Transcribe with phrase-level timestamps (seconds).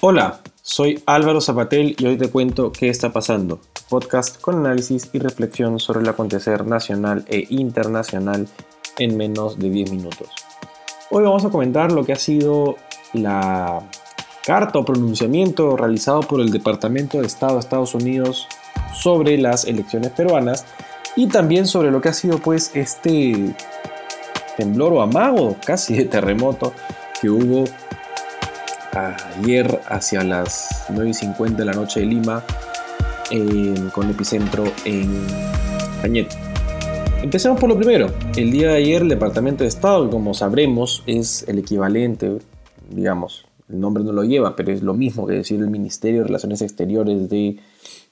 [0.00, 3.58] Hola, soy Álvaro Zapatel y hoy te cuento qué está pasando.
[3.88, 8.46] Podcast con análisis y reflexión sobre el acontecer nacional e internacional
[9.00, 10.28] en menos de 10 minutos.
[11.10, 12.76] Hoy vamos a comentar lo que ha sido
[13.12, 13.90] la
[14.46, 18.46] carta o pronunciamiento realizado por el Departamento de Estado de Estados Unidos
[18.94, 20.64] sobre las elecciones peruanas
[21.16, 23.52] y también sobre lo que ha sido pues este
[24.56, 26.72] temblor o amago casi de terremoto
[27.20, 27.64] que hubo
[28.92, 32.44] ayer hacia las 9.50 de la noche de Lima
[33.92, 35.26] con epicentro en
[36.00, 36.36] Cañete.
[37.22, 38.10] Empecemos por lo primero.
[38.36, 42.38] El día de ayer el Departamento de Estado, como sabremos, es el equivalente,
[42.90, 46.28] digamos, el nombre no lo lleva, pero es lo mismo que decir el Ministerio de
[46.28, 47.58] Relaciones Exteriores de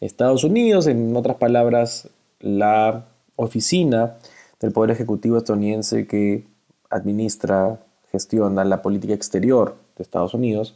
[0.00, 2.08] Estados Unidos, en otras palabras,
[2.40, 3.04] la
[3.36, 4.16] oficina
[4.60, 6.46] del Poder Ejecutivo estadounidense que
[6.90, 7.80] administra,
[8.10, 10.74] gestiona la política exterior de Estados Unidos,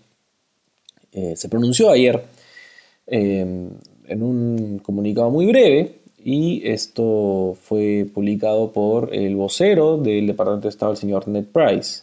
[1.13, 2.23] eh, se pronunció ayer
[3.07, 3.71] em,
[4.07, 10.71] en un comunicado muy breve y esto fue publicado por el vocero del Departamento de
[10.71, 12.03] Estado, el señor Ned Price.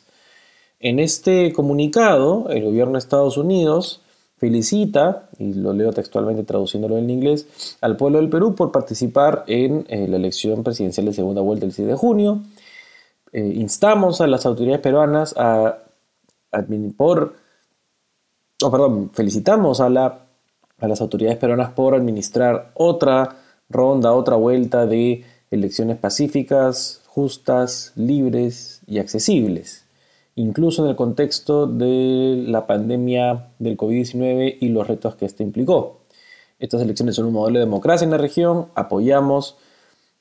[0.79, 4.01] En este comunicado, el gobierno de Estados Unidos
[4.37, 9.85] felicita, y lo leo textualmente traduciéndolo en inglés, al pueblo del Perú por participar en
[9.89, 12.41] eh, la elección presidencial de segunda vuelta el 6 de junio.
[13.31, 15.79] Eh, instamos a las autoridades peruanas a,
[16.95, 17.35] por
[18.63, 20.27] oh, perdón, felicitamos a, la,
[20.79, 23.37] a las autoridades peruanas por administrar otra
[23.69, 29.85] ronda, otra vuelta de elecciones pacíficas, justas, libres y accesibles,
[30.35, 36.01] incluso en el contexto de la pandemia del COVID-19 y los retos que esto implicó.
[36.59, 39.57] Estas elecciones son un modelo de democracia en la región, apoyamos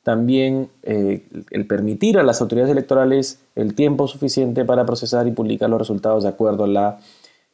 [0.05, 5.71] también eh, el permitir a las autoridades electorales el tiempo suficiente para procesar y publicar
[5.71, 7.01] los resultados de acuerdo a la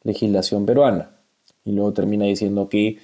[0.03, 1.11] legislación peruana.
[1.63, 2.99] Y luego termina diciendo que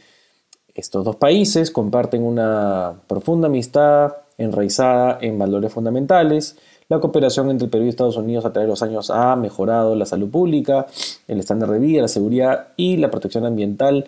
[0.76, 6.58] estos dos países comparten una profunda amistad enraizada en valores fundamentales.
[6.90, 10.06] La cooperación entre Perú y Estados Unidos a través de los años ha mejorado la
[10.06, 10.86] salud pública,
[11.28, 14.08] el estándar de vida, la seguridad y la protección ambiental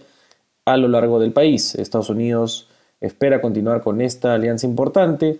[0.66, 1.76] a lo largo del país.
[1.76, 2.69] Estados Unidos
[3.02, 5.40] espera continuar con esta alianza importante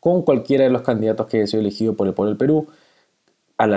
[0.00, 2.66] con cualquiera de los candidatos que haya sido elegido por el pueblo del Perú
[3.58, 3.74] al,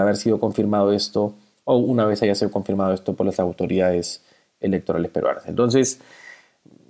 [0.00, 1.34] haber sido confirmado esto
[1.64, 4.24] o una vez haya sido confirmado esto por las autoridades
[4.60, 5.46] electorales peruanas.
[5.46, 6.00] Entonces,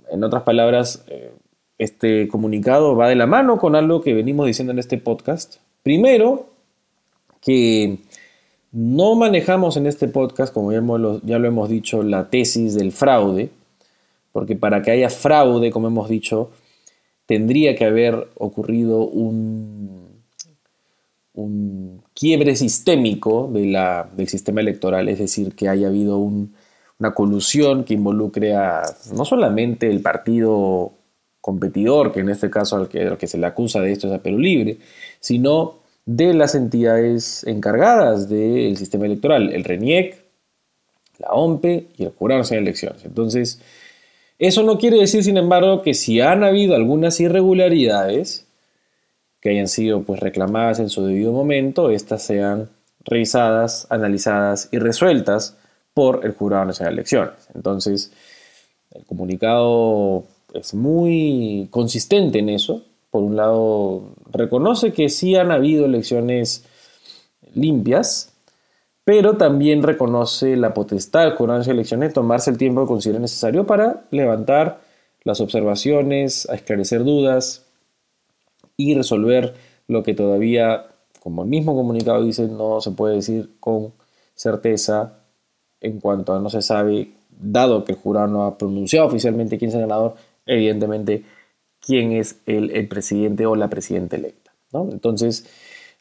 [0.09, 1.31] en otras palabras, eh,
[1.77, 5.57] este comunicado va de la mano con algo que venimos diciendo en este podcast.
[5.83, 6.47] Primero,
[7.39, 7.99] que
[8.71, 10.81] no manejamos en este podcast, como ya,
[11.23, 13.51] ya lo hemos dicho, la tesis del fraude,
[14.37, 16.51] porque para que haya fraude, como hemos dicho,
[17.25, 20.21] tendría que haber ocurrido un
[21.33, 27.83] un quiebre sistémico de la, del sistema electoral, es decir, que haya habido una colusión
[27.83, 28.83] que involucre a
[29.15, 30.91] no solamente el partido
[31.41, 34.21] competidor, que en este caso al que, que se le acusa de esto es a
[34.21, 34.77] Perú Libre,
[35.19, 40.27] sino de las entidades encargadas del sistema electoral, el RENIEC,
[41.17, 43.03] la OMPE y el Jurado de Elecciones.
[43.03, 43.59] Entonces,
[44.39, 48.45] eso no quiere decir, sin embargo, que si han habido algunas irregularidades,
[49.41, 52.69] que hayan sido pues reclamadas en su debido momento, estas sean
[53.05, 55.57] revisadas, analizadas y resueltas
[55.93, 57.49] por el Jurado Nacional de Elecciones.
[57.55, 58.11] Entonces,
[58.91, 62.83] el comunicado es muy consistente en eso.
[63.09, 66.65] Por un lado, reconoce que sí han habido elecciones
[67.53, 68.33] limpias,
[69.07, 73.21] pero también reconoce la potestad del Jurado de Elecciones de tomarse el tiempo que considere
[73.21, 74.81] necesario para levantar
[75.23, 77.65] las observaciones, a esclarecer dudas,
[78.75, 79.53] y resolver
[79.87, 80.87] lo que todavía,
[81.21, 83.93] como el mismo comunicado dice, no se puede decir con
[84.35, 85.19] certeza
[85.79, 89.69] en cuanto a no se sabe, dado que el jurado no ha pronunciado oficialmente quién
[89.69, 91.23] es el ganador, evidentemente
[91.79, 94.51] quién es el, presidente o la presidenta electa.
[94.73, 95.45] Entonces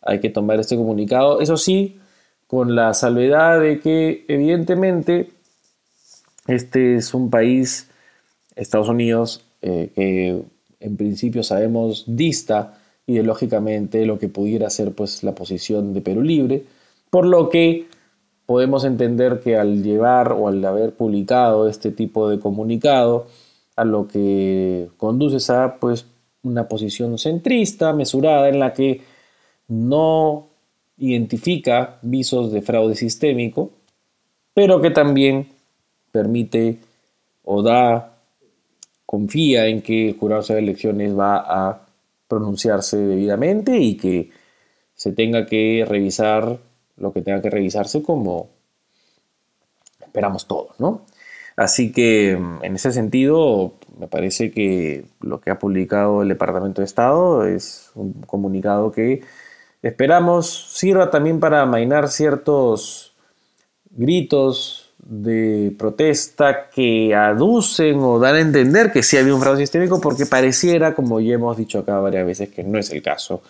[0.03, 2.01] hay que tomar este comunicado, eso sí,
[2.47, 5.31] con la salvedad de que evidentemente
[6.47, 7.91] este es un país,
[8.55, 10.43] Estados Unidos, eh, que
[10.81, 16.65] en principio sabemos dista ideológicamente lo que pudiera ser pues la posición de Perú Libre,
[17.11, 17.87] por lo que
[18.47, 23.27] podemos entender que al llevar o al haber publicado este tipo de comunicado,
[23.75, 26.07] a lo que conduce a pues
[26.43, 29.03] una posición centrista, mesurada, en la que
[29.69, 30.49] no
[30.99, 33.71] identifica visos de fraude sistémico,
[34.55, 35.49] pero que también
[36.11, 36.79] permite
[37.45, 38.17] o da
[39.05, 41.87] confía en que el jurado de elecciones va a
[42.27, 44.31] pronunciarse debidamente y que
[44.95, 46.59] se tenga que revisar
[46.97, 48.49] lo que tenga que revisarse como
[50.01, 51.03] esperamos todos, ¿no?
[51.57, 56.87] Así que en ese sentido, me parece que lo que ha publicado el Departamento de
[56.87, 59.23] Estado es un comunicado que
[59.83, 63.15] esperamos sirva también para amainar ciertos
[63.91, 70.01] gritos de protesta que aducen o dan a entender que sí había un fraude sistémico
[70.01, 73.43] porque pareciera, como ya hemos dicho acá varias veces, que no es el caso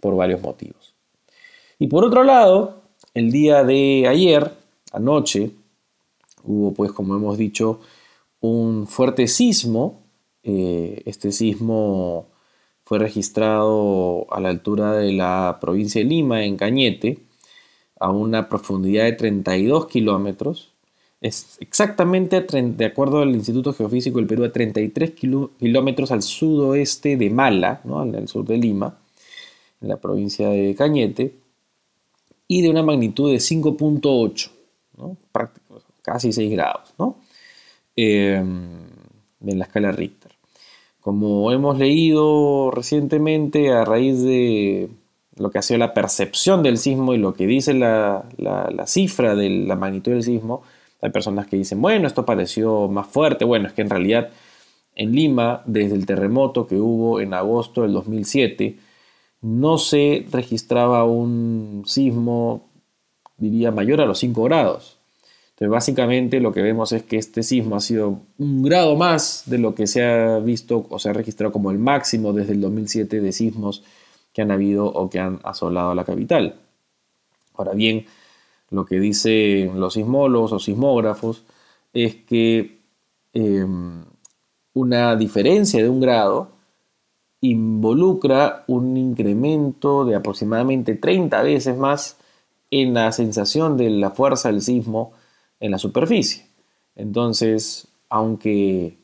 [0.00, 0.94] por varios motivos.
[1.78, 2.82] Y por otro lado,
[3.14, 4.52] el día de ayer,
[4.92, 5.52] anoche,
[6.42, 7.80] hubo pues como hemos dicho
[8.40, 10.02] un fuerte sismo.
[10.42, 12.26] Eh, este sismo
[12.88, 17.18] fue registrado a la altura de la provincia de Lima, en Cañete,
[18.00, 20.72] a una profundidad de 32 kilómetros.
[21.20, 27.28] Es exactamente, de acuerdo al Instituto Geofísico del Perú, a 33 kilómetros al sudoeste de
[27.28, 28.00] Mala, ¿no?
[28.00, 28.98] al sur de Lima,
[29.82, 31.34] en la provincia de Cañete,
[32.46, 34.50] y de una magnitud de 5.8,
[34.96, 35.18] ¿no?
[36.00, 37.18] casi 6 grados, ¿no?
[37.94, 38.86] Em,
[39.44, 40.17] en la escala Richter.
[41.08, 44.90] Como hemos leído recientemente a raíz de
[45.38, 48.26] lo que ha sido la percepción del sismo y lo que dice la,
[48.84, 50.60] cifra de la magnitud del sismo,
[51.00, 53.46] hay personas que dicen, bueno, esto pareció más fuerte.
[53.46, 54.28] Bueno, es que en realidad
[54.96, 58.76] en Lima, desde el terremoto que hubo en agosto del 2007,
[59.40, 62.68] no se registraba un sismo,
[63.38, 64.97] diría, mayor a los 5 grados.
[65.58, 69.58] Entonces, básicamente lo que vemos es que este sismo ha sido un grado más de
[69.58, 73.20] lo que se ha visto o se ha registrado como el máximo desde el 2007
[73.20, 73.82] de sismos
[74.32, 76.54] que han habido o que han asolado la capital.
[77.54, 78.06] Ahora bien,
[78.70, 81.42] lo que dicen los sismólogos o sismógrafos
[81.92, 82.78] es que
[83.32, 84.04] em,
[84.74, 86.52] una diferencia de un grado
[87.40, 92.16] involucra un incremento de aproximadamente 30 veces más
[92.70, 95.14] en la sensación de la fuerza del sismo
[95.60, 96.46] en la superficie.
[96.94, 98.96] Entonces, aunque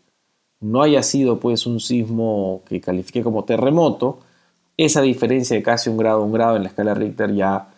[0.61, 4.21] no haya sido pues un sismo que califique como terremoto,
[4.77, 7.69] esa diferencia de casi un grado, un grado en la escala Richter ya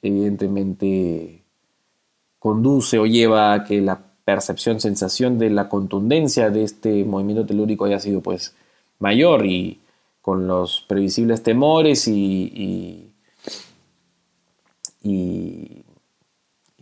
[0.00, 1.42] evidentemente
[2.38, 7.84] conduce o lleva a que la percepción, sensación de la contundencia de este movimiento telúrico
[7.84, 8.54] haya sido pues
[8.98, 9.80] mayor y
[10.20, 13.12] con los previsibles temores y,
[15.02, 15.71] y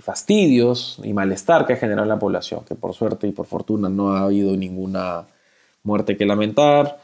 [0.00, 3.88] fastidios y malestar que ha generado en la población, que por suerte y por fortuna
[3.88, 5.26] no ha habido ninguna
[5.82, 6.98] muerte que lamentar,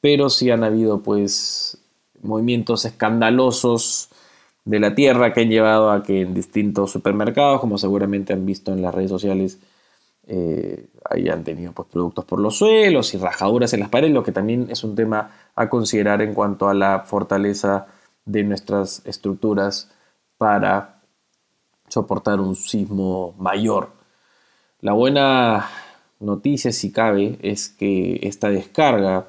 [0.00, 1.78] pero sí han habido pues
[2.22, 4.10] movimientos escandalosos
[4.64, 8.72] de la tierra que han llevado a que en distintos supermercados, como seguramente han visto
[8.72, 9.58] en las redes sociales,
[10.26, 14.32] eh, hayan tenido pues, productos por los suelos y rajaduras en las paredes, lo que
[14.32, 17.86] también es un tema a considerar en cuanto a la fortaleza
[18.24, 19.90] de nuestras estructuras
[20.38, 20.99] para
[21.90, 23.90] soportar un sismo mayor.
[24.80, 25.68] La buena
[26.20, 29.26] noticia, si cabe, es que esta descarga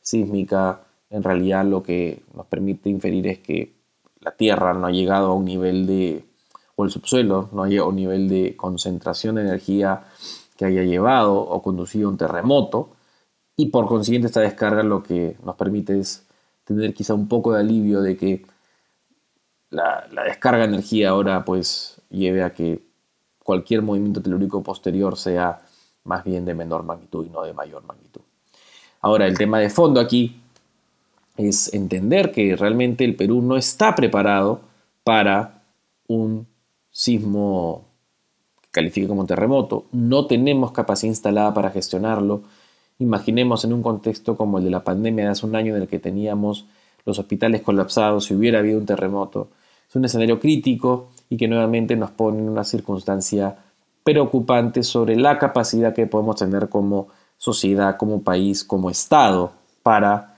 [0.00, 3.74] sísmica en realidad lo que nos permite inferir es que
[4.20, 6.24] la Tierra no ha llegado a un nivel de,
[6.76, 10.04] o el subsuelo no ha llegado a un nivel de concentración de energía
[10.56, 12.90] que haya llevado o conducido a un terremoto,
[13.56, 16.26] y por consiguiente esta descarga lo que nos permite es
[16.64, 18.46] tener quizá un poco de alivio de que
[19.70, 22.82] la, descarga de energía ahora pues lleve a que
[23.42, 25.60] cualquier movimiento telúrico posterior sea
[26.04, 28.20] más bien de menor magnitud y no de mayor magnitud.
[29.00, 30.40] Ahora, el tema de fondo aquí
[31.36, 34.60] es entender que realmente el Perú no está preparado
[35.02, 35.64] para
[36.06, 36.46] un
[36.90, 37.88] sismo
[38.60, 42.42] que califique como terremoto, no tenemos capacidad instalada para gestionarlo.
[42.98, 45.88] Imaginemos en un contexto como el de la pandemia de hace un año en el
[45.88, 46.66] que teníamos
[47.04, 49.48] los hospitales colapsados, si hubiera habido un terremoto,
[49.88, 53.56] es un escenario crítico y que nuevamente nos pone en una circunstancia
[54.04, 57.08] preocupante sobre la capacidad que podemos tener como
[57.38, 59.50] sociedad, como país, como Estado
[59.82, 60.36] para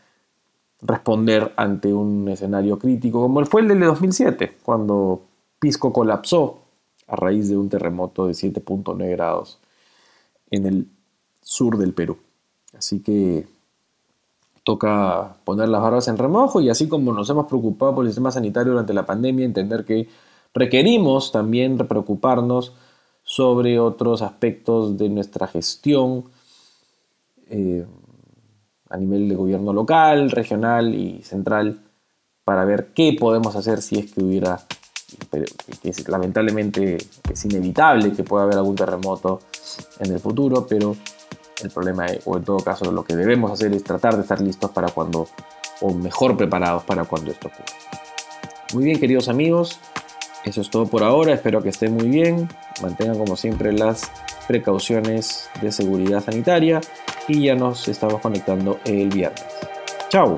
[0.83, 5.23] responder ante un escenario crítico como fue el del de 2007, cuando
[5.59, 6.61] Pisco colapsó
[7.09, 9.59] a raíz de un terremoto de 7.9 grados
[10.53, 10.89] en el
[11.43, 12.19] sur del Perú.
[12.79, 13.49] Así que
[14.63, 18.31] toca poner las barbas en remojo y así como nos hemos preocupado por el sistema
[18.31, 20.09] sanitario durante la pandemia, entender que
[20.55, 22.73] requerimos también preocuparnos
[23.25, 26.25] sobre otros aspectos de nuestra gestión
[27.49, 27.85] eh,
[28.89, 31.81] a nivel de gobierno local, regional y central
[32.45, 34.61] para ver qué podemos hacer si es que hubiera,
[36.07, 36.99] lamentablemente
[37.33, 39.41] es inevitable que pueda haber algún terremoto
[39.99, 40.95] en el futuro, pero
[41.63, 44.71] el problema, o en todo caso, lo que debemos hacer es tratar de estar listos
[44.71, 45.27] para cuando,
[45.81, 47.65] o mejor preparados para cuando esto ocurra.
[48.75, 49.79] Muy bien, queridos amigos,
[50.45, 51.35] eso es todo por ahora.
[51.35, 52.49] Espero que estén muy bien
[52.83, 54.11] mantengan como siempre las
[54.47, 56.81] precauciones de seguridad sanitaria
[57.29, 59.45] y ya nos estamos conectando el viernes.
[60.09, 60.37] Chao.